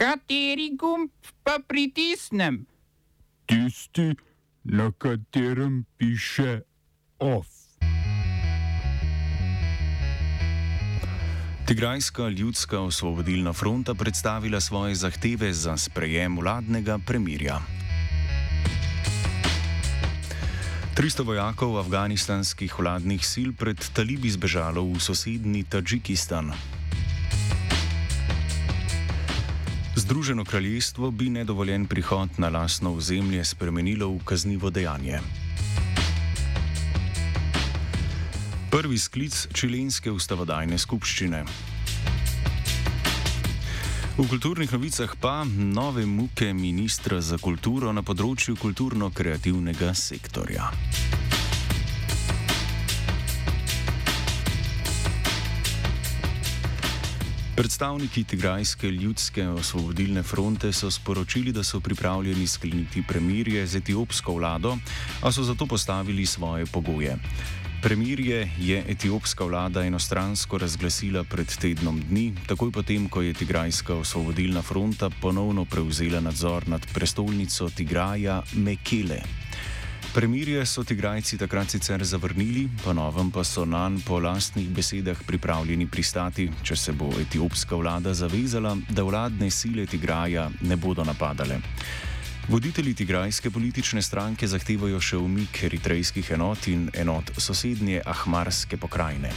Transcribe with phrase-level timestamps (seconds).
[0.00, 1.12] Kateri gumb
[1.44, 2.64] pa pritisnem?
[3.44, 4.16] Tisti,
[4.64, 6.60] na katerem piše
[7.18, 7.46] OF.
[11.66, 17.60] Tigrajska ljudska osvobodilna fronta predstavila svoje zahteve za sprejem vladnega premirja.
[20.96, 26.79] 300 vojakov afganistanskih vladnih sil pred talibi zbežalo v sosednji Tadžikistan.
[30.10, 35.20] Združeno kraljestvo bi nedovoljen prihod na lasno ozemlje spremenilo v kaznivo dejanje.
[38.70, 41.44] Prvi sklic čilenske ustavodajne skupščine.
[44.18, 50.72] V kulturnih novicah pa nove muke ministra za kulturo na področju kulturno-kreativnega sektorja.
[57.60, 64.78] Predstavniki Tigrajske ljudske osvobodilne fronte so sporočili, da so pripravljeni skleniti premirje z etiopsko vlado,
[65.22, 67.18] a so zato postavili svoje pogoje.
[67.82, 74.62] Premirje je etiopska vlada enostransko razglasila pred tednom dni, takoj potem, ko je Tigrajska osvobodilna
[74.62, 79.20] fronta ponovno prevzela nadzor nad prestolnico Tigraja Mekele.
[80.10, 86.48] Premirje so Tigrajci takrat sicer zavrnili, ponovem pa so nanj po lastnih besedah pripravljeni pristati,
[86.66, 91.60] če se bo etiopska vlada zavezala, da vladne sile Tigraja ne bodo napadale.
[92.48, 99.30] Voditelji tigrajske politične stranke zahtevajo še umik eritrejskih enot in enot sosednje Ahmarske pokrajine.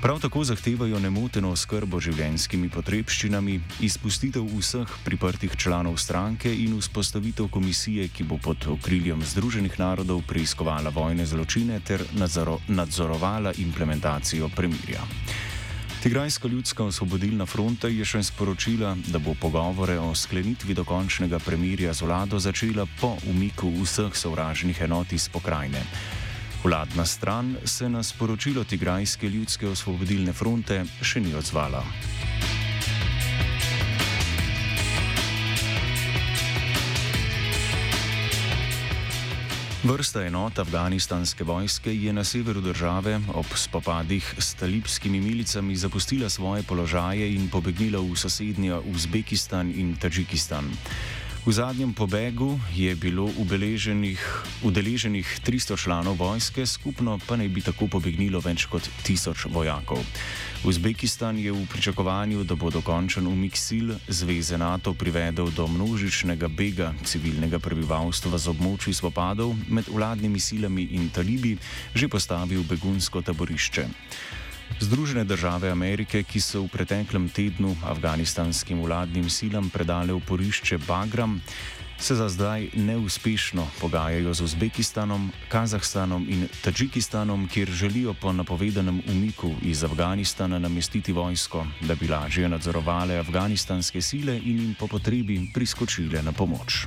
[0.00, 8.08] Prav tako zahtevajo nemoteno oskrbo življenskimi potrebščinami, izpustitev vseh priprtih članov stranke in vzpostavitev komisije,
[8.12, 15.00] ki bo pod okriljem Združenih narodov preiskovala vojne zločine ter nadzoro nadzorovala implementacijo premirja.
[16.02, 22.04] Tigrajska ljudska osvobodilna fronta je še sporočila, da bo pogovore o sklenitvi dokončnega premirja z
[22.04, 25.82] vlado začela po umiku vseh sovražnih enot iz pokrajine.
[26.66, 31.78] Vladna stran se na sporočilo Tigrajske ljudske osvobodilne fronte še ni odzvala.
[39.86, 46.66] Vrsta enot afganistanske vojske je na severu države ob spopadih s talibskimi milicami zapustila svoje
[46.66, 50.66] položaje in pobegnila v sosednja Uzbekistan in Tadžikistan.
[51.46, 54.18] V zadnjem pobegu je bilo udeleženih
[55.46, 60.02] 300 članov vojske, skupno pa naj bi tako pobegnilo več kot 1000 vojakov.
[60.66, 66.90] Uzbekistan je v pričakovanju, da bo dokončen umik sil Zveze NATO privedel do množičnega bega
[67.06, 71.54] civilnega prebivalstva z območji spopadov med vladnimi silami in talibi,
[71.94, 73.86] že postavil begunsko taborišče.
[74.80, 81.40] Združene države Amerike, ki so v preteklem tednu afganistanskim vladnim silam predale oporišče Bagram,
[81.98, 89.54] se za zdaj neuspešno pogajajo z Uzbekistanom, Kazahstanom in Tadžikistanom, kjer želijo po napovedanem umiku
[89.62, 96.22] iz Afganistana namestiti vojsko, da bi lažje nadzorovale afganistanske sile in jim po potrebi priskočile
[96.22, 96.86] na pomoč.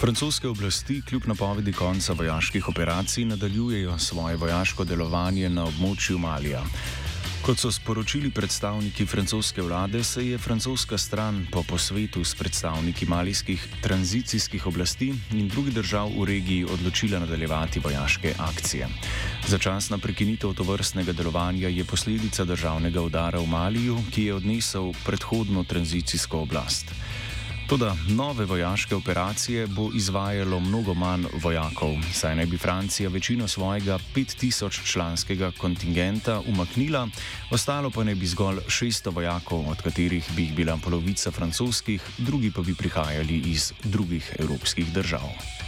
[0.00, 6.62] Francoske oblasti kljub napovedi konca vojaških operacij nadaljujejo svoje vojaško delovanje na območju Malija.
[7.42, 13.66] Kot so sporočili predstavniki francoske vlade, se je francoska stran po posvetu s predstavniki malijskih
[13.82, 18.88] tranzicijskih oblasti in drugih držav v regiji odločila nadaljevati vojaške akcije.
[19.48, 26.46] Začasna prekinitev tovrstnega delovanja je posledica državnega udara v Maliju, ki je odnesel predhodno tranzicijsko
[26.46, 26.94] oblast.
[27.68, 33.98] Toda nove vojaške operacije bo izvajalo mnogo manj vojakov, saj naj bi Francija večino svojega
[34.14, 37.08] 5000 članskega kontingenta umaknila,
[37.50, 42.52] ostalo pa naj bi zgolj 600 vojakov, od katerih bi jih bila polovica francoskih, drugi
[42.56, 45.67] pa bi prihajali iz drugih evropskih držav.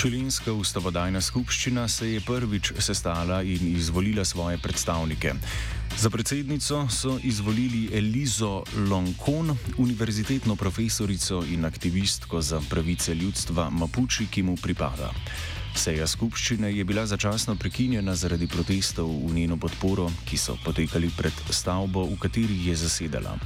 [0.00, 5.34] Čilinska ustavodajna skupščina se je prvič sestala in izvolila svoje predstavnike.
[6.00, 14.42] Za predsednico so izvolili Elizo Lonkon, univerzitetno profesorico in aktivistko za pravice ljudstva Mapuči, ki
[14.42, 15.12] mu pripada.
[15.76, 21.44] Seja skupščine je bila začasno prekinjena zaradi protestov v njeno podporo, ki so potekali pred
[21.50, 23.36] stavbo, v kateri je zasedala.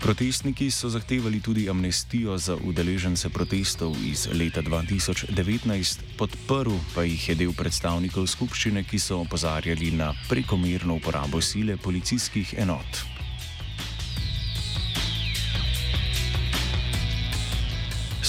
[0.00, 7.34] Protestniki so zahtevali tudi amnestijo za udeležence protestov iz leta 2019, podprl pa jih je
[7.34, 13.19] del predstavnikov skupščine, ki so opozarjali na prekomerno uporabo sile policijskih enot.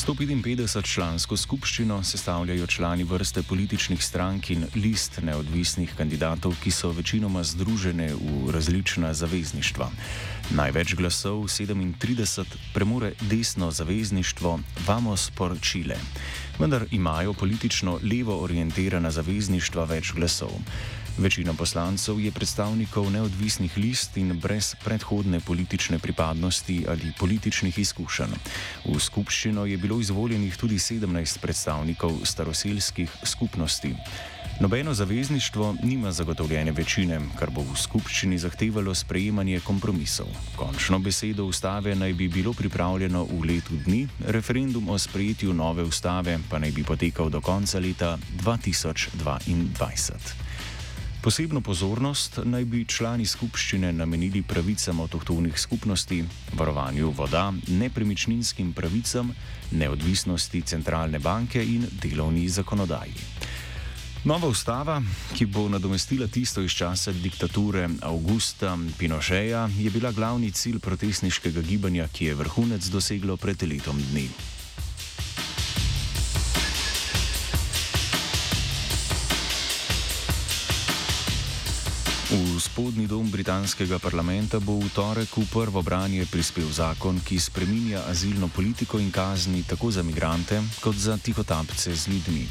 [0.01, 8.07] 155-člansko skupščino sestavljajo člani vrste političnih strank in list neodvisnih kandidatov, ki so večinoma združene
[8.15, 9.91] v različna zavezništva.
[10.57, 15.99] Največ glasov, 37, premore desno zavezništvo Vamos por Chile.
[16.59, 20.57] Vendar imajo politično levo orientirana zavezništva več glasov.
[21.17, 28.31] Večina poslancev je predstavnikov neodvisnih list in brez predhodne politične pripadnosti ali političnih izkušenj.
[28.85, 33.95] V skupščino je bilo izvoljenih tudi 17 predstavnikov staroseljskih skupnosti.
[34.59, 40.27] Nobeno zavezništvo nima zagotovljene večine, kar bo v skupščini zahtevalo sprejemanje kompromisov.
[40.55, 46.39] Končno besedo ustave naj bi bilo pripravljeno v letu dni, referendum o sprejetju nove ustave
[46.49, 50.51] pa naj bi potekal do konca leta 2022.
[51.21, 56.23] Posebno pozornost naj bi člani skupščine namenili pravicam avtohtonih skupnosti,
[56.57, 59.29] varovanju voda, nepremičninskim pravicam,
[59.71, 63.13] neodvisnosti centralne banke in delovni zakonodaji.
[64.23, 64.97] Nova ustava,
[65.37, 72.07] ki bo nadomestila tisto iz časa diktature Augusta Pinocheja, je bila glavni cilj protestniškega gibanja,
[72.07, 74.25] ki je vrhunec doseglo pred letom dni.
[82.61, 88.47] Spodnji dom britanskega parlamenta bo v torek v prvo branje prispel zakon, ki spreminja azilno
[88.53, 92.45] politiko in kazni tako za migrante kot za tihotapce z ljudmi.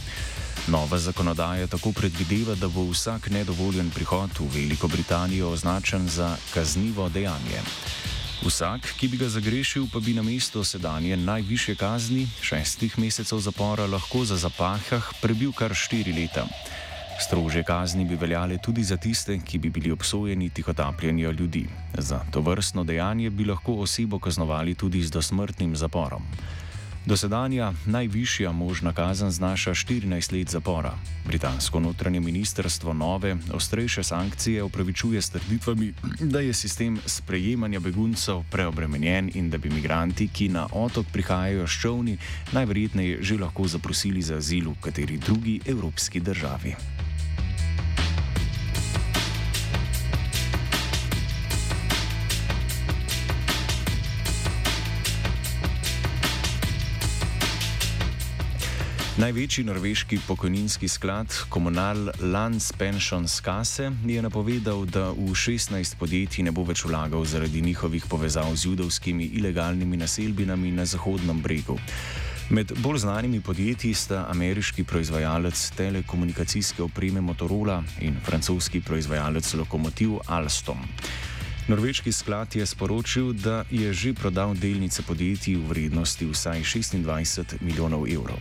[0.67, 7.09] Nova zakonodaja tako predvideva, da bo vsak nedovoljen prihod v Veliko Britanijo označen za kaznivo
[7.09, 7.63] dejanje.
[8.43, 13.87] Vsak, ki bi ga zagrešil, pa bi na mesto sedanje najviše kazni, šestih mesecev zapora,
[13.87, 16.49] lahko za zapahah prebil kar štiri leta.
[17.21, 21.67] Strože kazni bi veljale tudi za tiste, ki bi bili obsojeni tihotapljenja ljudi.
[21.99, 26.23] Za to vrstno dejanje bi lahko osebo kaznovali tudi z dosmrtnim zaporom.
[27.07, 30.93] Dosedanja najvišja možna kazen znaša 14 let zapora.
[31.27, 39.31] Britansko notranje ministrstvo nove, ostrejše sankcije upravičuje s trditvami, da je sistem sprejemanja beguncev preobremenjen
[39.35, 42.19] in da bi imigranti, ki na otok prihajajo s čovni,
[42.53, 47.00] najverjetneje že lahko zaprosili za azil v kateri drugi evropski državi.
[59.21, 66.55] Največji norveški pokojninski sklad, Kommunal Lands Pensions Kasse, je napovedal, da v 16 podjetij ne
[66.57, 71.77] bo več vlagal zaradi njihovih povezav z judovskimi ilegalnimi naselbinami na Zahodnem bregu.
[72.49, 80.81] Med bolj znanimi podjetji sta ameriški proizvajalec telekomunikacijske opreme Motorola in francoski proizvajalec lokomotiv Alstom.
[81.69, 88.09] Norveški sklad je sporočil, da je že prodal delnice podjetij v vrednosti vsaj 26 milijonov
[88.09, 88.41] evrov.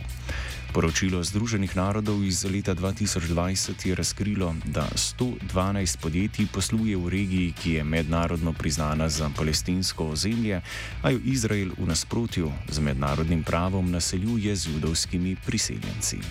[0.70, 7.70] Poročilo Združenih narodov iz leta 2020 je razkrilo, da 112 podjetij posluje v regiji, ki
[7.72, 10.62] je mednarodno priznana za palestinsko ozemlje,
[11.02, 16.22] a jo Izrael v nasprotju z mednarodnim pravom naseljuje z judovskimi priseljenci.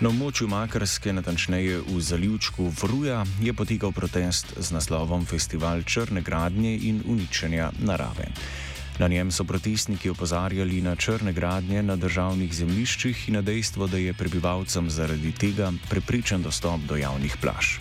[0.00, 6.74] Na območju Makarske, natančneje v zalivčku Vruja, je potekal protest z naslovom Festival črne gradnje
[6.90, 8.34] in uničenja narave.
[8.98, 13.98] Na njem so protestniki opozarjali na črne gradnje na državnih zemljiščih in na dejstvo, da
[14.00, 17.76] je prebivalcem zaradi tega prepričan dostop do javnih plaž.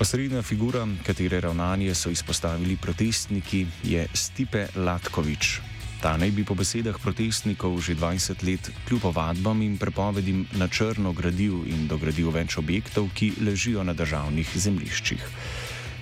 [0.00, 5.60] Osrednja figura, katere ravnanje so izpostavili protestniki, je Stipe Latkovič.
[6.02, 11.12] Ta naj bi po besedah protestnikov že 20 let kljub ovadbam in prepovedim na črno
[11.12, 15.24] gradil in dogradil več objektov, ki ležijo na državnih zemljiščih.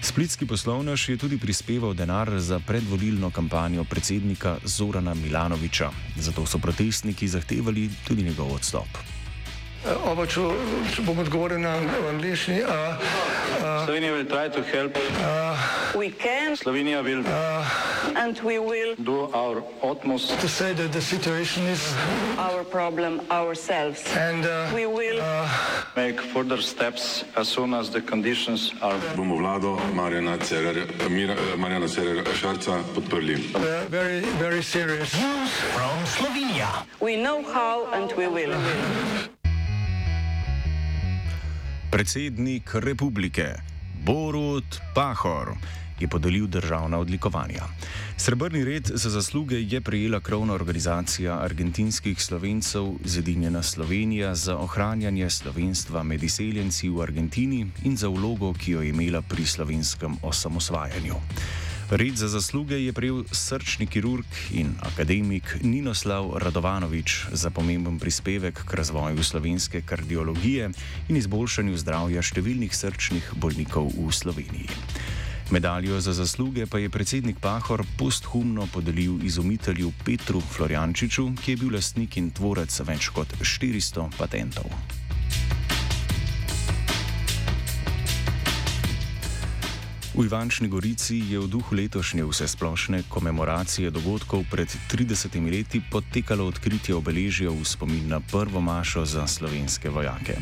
[0.00, 7.29] Splitski poslovnež je tudi prispeval denar za predvolilno kampanjo predsednika Zorana Milanoviča, zato so protestniki
[7.29, 9.15] zahtevali tudi njegov odstop.
[9.87, 10.43] Oba, če,
[10.95, 11.76] če bom odgovoril na
[12.11, 12.59] angliški.
[13.87, 16.57] Slovenija bo poskušala pomagati.
[16.59, 17.62] Slovenija bo naredila
[18.35, 24.02] svoj utmost, da bo rekla, da je situacija naš problem, ourselves.
[24.11, 25.23] In da bomo naredili
[25.95, 28.99] nadaljnje korake, as soon as the conditions are.
[29.16, 30.38] Bomo vlado Marjana
[31.88, 33.38] Cererja Šarca podprli.
[33.90, 35.47] Zelo, zelo resno.
[36.16, 36.69] Slovenija.
[37.00, 38.55] We know how and we will.
[41.97, 43.57] Predsednik republike
[44.05, 45.57] Borut Pahor
[46.00, 47.65] je podelil državna odlikovanja.
[48.17, 56.03] Srebrni red za zasluge je prejela krovna organizacija argentinskih slovencev Zedinjena Slovenija za ohranjanje slovenstva
[56.03, 61.15] med izseljenci v Argentini in za vlogo, ki jo je imela pri slovenskem osamosvajanju.
[61.90, 68.75] Red za zasluge je prejel srčni kirurg in akademik Ninoslav Radovanovič za pomemben prispevek k
[68.75, 70.71] razvoju slovenske kardiologije
[71.09, 74.66] in izboljšanju zdravja številnih srčnih bolnikov v Sloveniji.
[75.55, 81.78] Medaljo za zasluge pa je predsednik Pahor posthumno podelil izumitelju Petru Floriančiču, ki je bil
[81.78, 84.66] lastnik in tvorec več kot 400 patentov.
[90.16, 96.96] V Ivančni Gorici je v duhu letošnje vsesplošne komemoracije dogodkov pred 30 leti potekalo odkritje
[96.96, 100.40] obeležja v spomin na prvo mašo za slovenske vojake.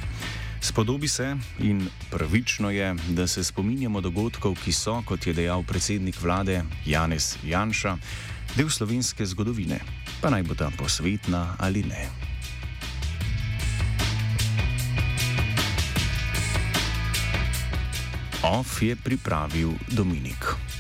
[0.63, 6.23] Spodobi se in pravično je, da se spominjamo dogodkov, ki so, kot je dejal predsednik
[6.23, 7.99] vlade Janez Janša,
[8.55, 9.83] del slovenske zgodovine,
[10.23, 12.34] pa naj bo ta posvetna ali ne.
[18.55, 20.74] OF je pripravil Dominik.